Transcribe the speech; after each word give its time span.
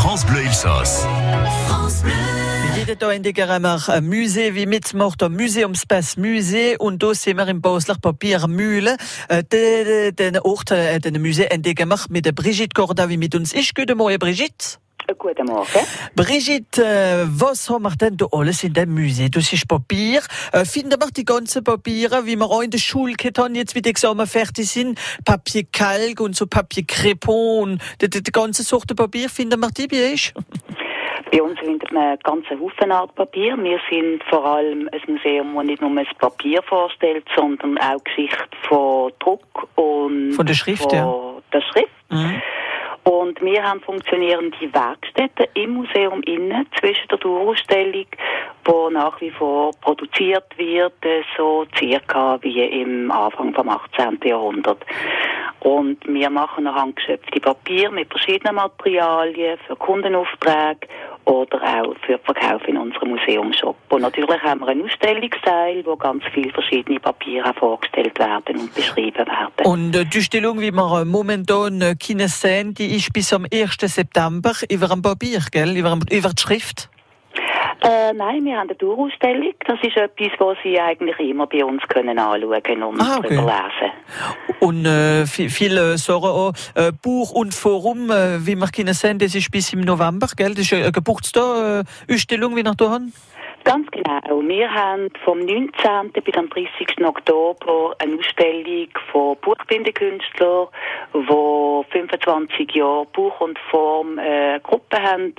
France 0.00 0.24
Bleu 0.26 0.44
Elsass. 0.44 1.04
Jede 2.76 2.94
da 2.96 3.10
in 3.10 3.24
Digeremmer 3.24 3.82
ein 3.88 4.06
Musee 4.06 4.54
wie 4.54 4.64
mitmacht 4.64 5.20
am 5.24 5.34
Museumspass 5.34 6.16
Musee 6.16 6.76
und 6.78 7.02
da 7.02 7.12
sind 7.14 7.36
wir 7.36 7.48
im 7.48 7.60
Basler 7.60 7.96
Papiermühle. 8.00 8.96
Äh, 9.28 9.42
Den, 10.12 10.38
Ort, 10.38 10.70
äh, 10.70 11.00
den 11.00 11.20
Musee 11.20 11.46
entdecken 11.46 11.88
wir 11.88 11.98
mit 12.10 12.32
Brigitte 12.36 12.74
Corda, 12.74 13.08
wie 13.08 13.16
mit 13.16 13.34
uns 13.34 13.52
ist. 13.52 13.74
Guten 13.74 13.98
Morgen, 13.98 14.20
Brigitte. 14.20 14.78
Guten 15.16 15.46
Morgen. 15.46 15.66
Brigitte, 16.14 17.26
was 17.30 17.70
haben 17.70 17.84
wir 17.84 17.96
denn 17.96 18.18
da 18.18 18.26
alles 18.30 18.62
in 18.62 18.74
dem 18.74 18.92
Musee? 18.92 19.30
Das 19.30 19.50
ist 19.52 19.66
Papier. 19.66 20.20
Finden 20.64 21.00
wir 21.00 21.10
die 21.10 21.24
ganzen 21.24 21.64
Papiere, 21.64 22.26
wie 22.26 22.36
wir 22.36 22.44
auch 22.44 22.60
in 22.60 22.70
der 22.70 22.78
Schule 22.78 23.14
haben, 23.38 23.54
jetzt 23.54 23.74
wie 23.74 23.80
die 23.80 23.88
Examen 23.88 24.26
fertig 24.26 24.68
sind? 24.68 25.00
Papier 25.24 25.64
Kalk 25.72 26.20
und 26.20 26.36
so 26.36 26.46
Papier 26.46 26.84
Crepon 26.86 27.62
und 27.62 27.82
die, 28.02 28.10
die, 28.10 28.22
die 28.22 28.32
ganze 28.32 28.62
Sorte 28.62 28.94
Papier, 28.94 29.30
finden 29.30 29.60
wir 29.60 29.70
die 29.70 29.86
bei 29.86 30.12
euch? 30.12 30.34
Bei 31.30 31.42
uns 31.42 31.58
findet 31.58 31.92
man 31.92 32.02
einen 32.02 32.18
ganzen 32.20 32.58
Haufen 32.58 32.90
Art 32.90 33.14
Papier. 33.14 33.56
Wir 33.58 33.78
sind 33.90 34.22
vor 34.30 34.46
allem 34.46 34.88
ein 34.90 35.12
Museum, 35.12 35.54
das 35.54 35.64
nicht 35.64 35.82
nur 35.82 35.94
das 35.94 36.14
Papier 36.18 36.62
vorstellt, 36.62 37.26
sondern 37.36 37.76
auch 37.78 38.02
Geschichte 38.04 38.48
von 38.66 39.12
Druck 39.18 39.68
und 39.74 40.32
Von 40.32 40.46
der 40.46 40.54
Schrift, 40.54 40.84
von 40.84 40.94
ja. 40.94 41.34
der 41.52 41.60
Schrift. 41.60 41.92
Mhm. 42.10 42.40
Wir 43.50 43.62
haben 43.62 43.80
funktionierende 43.80 44.58
Werkstätten 44.74 45.46
im 45.54 45.70
Museum 45.70 46.20
innen 46.24 46.66
zwischen 46.78 47.08
der 47.08 47.16
Dauerausstellung, 47.16 48.04
wo 48.66 48.90
nach 48.90 49.18
wie 49.22 49.30
vor 49.30 49.70
produziert 49.80 50.44
wird, 50.58 51.02
äh, 51.02 51.22
so 51.34 51.64
circa 51.78 52.38
wie 52.42 52.60
im 52.60 53.10
Anfang 53.10 53.54
vom 53.54 53.70
18. 53.70 54.18
Jahrhundert. 54.22 54.84
Und 55.68 55.98
wir 56.06 56.30
machen 56.30 56.74
handgeschöpfte 56.74 57.40
Papier 57.40 57.90
mit 57.90 58.08
verschiedenen 58.08 58.54
Materialien 58.54 59.58
für 59.66 59.76
Kundenaufträge 59.76 60.88
oder 61.26 61.60
auch 61.62 61.94
für 62.06 62.18
Verkauf 62.20 62.66
in 62.66 62.78
unserem 62.78 63.10
Museumshop. 63.10 63.76
Und 63.90 64.00
natürlich 64.00 64.42
haben 64.42 64.60
wir 64.60 64.68
einen 64.68 64.86
Ausstellungsteil, 64.86 65.84
wo 65.84 65.94
ganz 65.96 66.24
viele 66.32 66.50
verschiedene 66.52 66.98
Papiere 66.98 67.52
vorgestellt 67.52 68.18
werden 68.18 68.60
und 68.60 68.74
beschrieben 68.74 69.26
werden. 69.26 69.66
Und 69.66 69.94
äh, 69.94 70.06
die 70.06 70.22
Stellung, 70.22 70.58
wie 70.58 70.72
wir 70.72 71.04
momentan 71.04 71.82
äh, 71.82 71.96
sehen, 72.28 72.72
die 72.72 72.96
ist 72.96 73.12
bis 73.12 73.34
am 73.34 73.44
1. 73.52 73.76
September 73.78 74.52
über 74.70 74.90
am 74.90 75.02
Papier, 75.02 75.40
gell? 75.52 75.76
Über, 75.76 75.98
über 76.10 76.30
die 76.30 76.40
Schrift. 76.40 76.88
Äh, 77.82 78.12
nein, 78.12 78.44
wir 78.44 78.56
haben 78.56 78.68
eine 78.68 78.74
Dauerausstellung. 78.74 79.54
Das 79.66 79.78
ist 79.82 79.96
etwas, 79.96 80.30
was 80.38 80.56
Sie 80.64 80.78
eigentlich 80.80 81.18
immer 81.20 81.46
bei 81.46 81.64
uns 81.64 81.82
können 81.88 82.18
anschauen 82.18 82.82
und 82.82 83.00
Ah, 83.00 83.18
okay. 83.18 83.34
darüber 83.36 83.52
lesen. 83.52 83.92
Und 84.60 84.84
äh, 84.86 85.22
vi- 85.24 85.48
viele 85.48 85.96
sagen 85.98 86.24
auch, 86.24 86.52
äh, 86.74 86.90
Buch 87.02 87.30
und 87.32 87.54
Forum, 87.54 88.10
äh, 88.10 88.44
wie 88.46 88.56
wir 88.56 88.66
können 88.68 88.94
sehen, 88.94 89.18
das 89.18 89.34
ist 89.34 89.50
bis 89.50 89.72
im 89.72 89.80
November, 89.82 90.26
gell? 90.36 90.50
Das 90.54 90.60
ist 90.60 90.72
eine 90.72 90.90
Geburtstag, 90.90 91.84
äh, 92.08 92.12
Ausstellung, 92.14 92.56
wie 92.56 92.64
wir 92.64 92.74
da 92.76 92.90
haben. 92.90 93.12
Ganz 93.64 93.90
genau. 93.90 94.40
Wir 94.48 94.72
haben 94.72 95.08
vom 95.24 95.40
19. 95.40 96.10
bis 96.24 96.34
am 96.36 96.48
30. 96.48 97.04
Oktober 97.04 97.94
eine 97.98 98.16
Ausstellung 98.16 98.88
von 99.12 99.36
Buchbindekünstlern, 99.42 100.68
die 101.12 101.82
25 101.92 102.70
Jahre 102.74 103.04
Buch 103.12 103.38
und 103.40 103.58
Form 103.70 104.18
äh, 104.18 104.58
Gruppe 104.62 105.02
haben. 105.02 105.34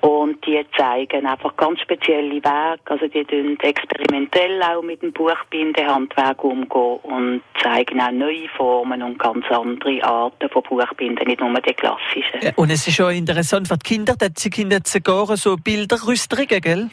Und 0.00 0.46
die 0.46 0.64
zeigen 0.76 1.26
einfach 1.26 1.56
ganz 1.56 1.80
spezielle 1.80 2.42
Werke. 2.44 2.92
Also 2.92 3.08
die 3.08 3.24
tun 3.24 3.58
experimentell 3.60 4.62
auch 4.62 4.82
mit 4.82 5.02
dem 5.02 5.12
Buchbindehandwerk 5.12 6.44
umgehen 6.44 6.98
und 7.02 7.42
zeigen 7.60 8.00
auch 8.00 8.12
neue 8.12 8.48
Formen 8.56 9.02
und 9.02 9.18
ganz 9.18 9.44
andere 9.50 10.02
Arten 10.04 10.48
von 10.50 10.62
Buchbinden, 10.62 11.26
nicht 11.26 11.40
nur 11.40 11.60
die 11.60 11.74
klassischen. 11.74 12.54
Und 12.54 12.70
es 12.70 12.86
ist 12.86 12.94
schon 12.94 13.12
interessant 13.12 13.66
für 13.66 13.76
die 13.76 13.88
Kinder, 13.88 14.14
dass 14.16 14.30
sie 14.36 14.50
Kinder 14.50 14.78
sogar 14.84 15.36
so 15.36 15.56
Bilderrüsterungen, 15.56 16.60
gell? 16.60 16.90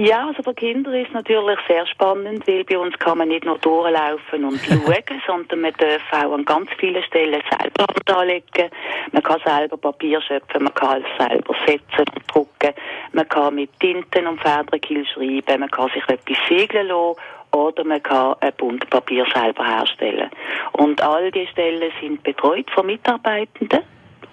Ja, 0.00 0.28
also 0.28 0.44
für 0.44 0.54
Kinder 0.54 0.94
ist 0.94 1.12
natürlich 1.12 1.58
sehr 1.66 1.84
spannend, 1.88 2.46
weil 2.46 2.62
bei 2.62 2.78
uns 2.78 2.96
kann 3.00 3.18
man 3.18 3.26
nicht 3.26 3.44
nur 3.44 3.58
durchlaufen 3.58 4.44
und 4.44 4.60
schauen, 4.64 5.22
sondern 5.26 5.60
man 5.60 5.72
darf 5.76 6.02
auch 6.12 6.34
an 6.34 6.44
ganz 6.44 6.70
vielen 6.78 7.02
Stellen 7.02 7.42
selber 7.50 7.84
Hand 7.88 8.08
anlegen. 8.08 8.70
Man 9.10 9.24
kann 9.24 9.40
selber 9.44 9.76
Papier 9.76 10.20
schöpfen, 10.20 10.62
man 10.62 10.74
kann 10.74 11.02
es 11.02 11.26
selber 11.26 11.52
setzen 11.66 12.06
und 12.14 12.32
drucken, 12.32 12.74
man 13.12 13.28
kann 13.28 13.56
mit 13.56 13.70
Tinten 13.80 14.28
und 14.28 14.40
Federkiel 14.40 15.04
schreiben, 15.04 15.58
man 15.58 15.70
kann 15.70 15.90
sich 15.90 16.08
etwas 16.08 16.38
segeln 16.48 16.86
lassen 16.86 17.18
oder 17.50 17.82
man 17.82 18.00
kann 18.00 18.36
ein 18.38 18.52
Bund 18.56 18.88
Papier 18.90 19.26
selber 19.34 19.66
herstellen. 19.66 20.30
Und 20.74 21.02
all 21.02 21.32
die 21.32 21.48
Stellen 21.48 21.90
sind 22.00 22.22
betreut 22.22 22.70
von 22.70 22.86
Mitarbeitenden 22.86 23.80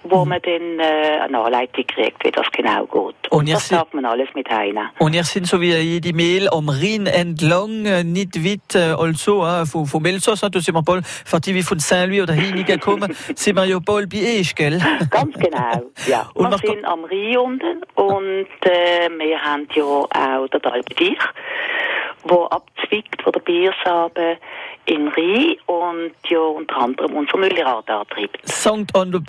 wo 0.10 0.26
man 0.26 0.42
dann 0.42 0.80
äh, 0.80 1.20
eine 1.22 1.40
Anleitung 1.40 1.86
kriegt, 1.88 2.24
wie 2.24 2.32
das 2.32 2.48
genau 2.52 2.86
geht. 2.86 3.32
Und 3.32 3.40
Und 3.40 3.52
das 3.52 3.70
darf 3.70 3.92
man 3.94 4.06
alles 4.06 4.30
mit 4.34 4.50
heimnehmen. 4.50 4.90
Und 5.00 5.14
ihr 5.14 5.24
sind 5.24 5.48
so 5.48 5.60
wie 5.62 5.74
jede 5.74 6.14
Mail 6.14 6.50
am 6.50 6.70
Rhein 6.70 7.08
entlang, 7.08 7.86
äh, 7.86 8.04
nicht 8.04 8.44
weit, 8.44 8.76
äh, 8.76 8.94
also, 8.94 9.46
äh, 9.46 9.66
von, 9.66 9.86
von 9.86 10.06
Elsass, 10.06 10.42
da 10.42 10.50
sind 10.60 10.76
wir 10.76 11.02
die 11.40 11.56
wie 11.56 11.64
von 11.64 11.80
Saint-Louis 11.80 12.24
oder 12.24 12.34
Hinigen 12.34 12.80
kommen, 12.80 13.16
sind 13.36 13.56
wir 13.56 13.66
ja 13.66 13.80
bald 13.80 14.10
bei 14.10 14.40
euch, 14.40 14.56
gell? 14.56 14.82
Ganz 15.10 15.36
genau, 15.38 15.82
ja. 16.08 16.30
Und 16.34 16.52
wir 16.52 16.58
sind 16.58 16.86
am 16.86 17.04
Rhein 17.06 17.38
unten 17.38 17.82
und 17.96 18.48
äh, 18.62 19.10
wir 19.18 19.42
haben 19.42 19.68
ja 19.74 19.84
auch 19.84 20.48
den 20.48 20.64
Alpedich, 20.66 21.20
wo 22.24 22.46
abzwickt 22.46 23.22
von 23.22 23.34
der 23.34 23.40
Biersabe 23.42 24.38
in 24.86 25.08
Rhein 25.10 25.56
und 25.66 26.12
ja 26.30 26.40
unter 26.40 26.78
anderem 26.78 27.16
unser 27.16 27.38
Müllrad 27.38 27.90
antreibt. 27.90 28.38
St. 28.48 28.94
Anne 28.94 29.22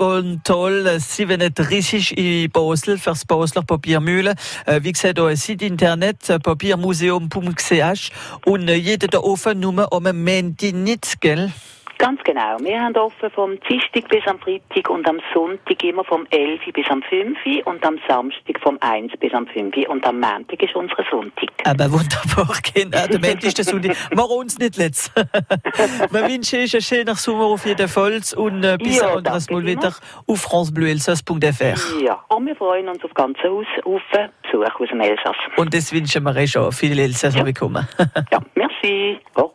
toll, 0.44 0.86
äh, 0.86 0.98
37 0.98 2.16
in 2.16 2.50
Basel 2.50 2.98
fürs 2.98 3.24
Basler 3.24 3.62
Papiermühle. 3.62 4.34
Äh, 4.66 4.80
Wie 4.82 4.92
gesagt, 4.92 5.18
da 5.18 5.28
ist 5.30 5.48
Internet, 5.48 6.28
äh, 6.28 6.38
papiermuseum.ch 6.38 8.10
und 8.44 8.68
äh, 8.68 8.74
jeder 8.74 9.08
da 9.08 9.18
offen 9.18 9.60
nur 9.60 9.92
am 9.92 10.24
Montag 10.24 10.72
nicht, 10.72 11.20
gell? 11.20 11.52
Ganz 11.98 12.22
genau. 12.24 12.56
Wir 12.60 12.80
haben 12.80 12.94
offen 12.96 13.30
vom 13.30 13.58
Dienstag 13.68 14.08
bis 14.08 14.26
am 14.26 14.38
Freitag 14.38 14.90
und 14.90 15.08
am 15.08 15.18
Sonntag 15.32 15.82
immer 15.82 16.04
vom 16.04 16.26
11 16.30 16.60
bis 16.74 16.86
am 16.90 17.02
5 17.02 17.38
und 17.64 17.84
am 17.84 17.98
Samstag 18.06 18.60
vom 18.62 18.76
1 18.80 19.12
bis 19.18 19.32
am 19.32 19.46
5 19.46 19.74
und 19.88 20.04
am 20.06 20.20
Montag 20.20 20.62
ist 20.62 20.74
unser 20.74 20.96
Sonntag. 21.10 21.48
Aber 21.64 21.90
wunderbar, 21.90 22.54
genau. 22.74 23.06
Der 23.06 23.18
Montag 23.18 23.44
ist 23.44 23.58
der 23.58 23.64
Sonntag. 23.64 23.96
Mach 24.14 24.28
uns 24.28 24.58
nicht 24.58 24.76
letzt. 24.76 25.10
Wir 26.10 26.28
wünschen 26.28 26.60
euch 26.60 26.74
einen 26.74 26.82
schönen 26.82 27.14
Sommer 27.14 27.44
auf 27.46 27.64
jeden 27.64 27.88
Fall 27.88 28.20
und 28.36 28.62
äh, 28.64 28.76
bis 28.76 28.98
Ja, 28.98 29.10
ein 29.12 29.16
anderes 29.18 29.50
Mal 29.50 29.64
wieder 29.64 29.94
auf 30.26 30.40
francebleuelsass.fr. 30.40 32.02
Ja, 32.04 32.22
und 32.28 32.46
wir 32.46 32.56
freuen 32.56 32.88
uns 32.88 33.02
auf 33.04 33.14
ganze 33.14 33.42
Haus 33.48 33.66
auf 33.84 34.02
Besuch 34.42 34.80
aus 34.80 34.88
dem 34.88 35.00
Elsass. 35.00 35.36
Und 35.56 35.74
das 35.74 35.92
wünschen 35.92 36.22
wir 36.24 36.34
euch 36.36 36.56
auch. 36.56 36.72
Viele 36.72 37.02
Elsässer 37.02 37.38
Ja. 37.38 37.46
willkommen. 37.46 37.86
Ja, 38.30 38.38
merci. 38.54 39.18
Au 39.34 39.48